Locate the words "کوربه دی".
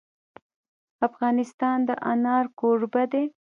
2.59-3.25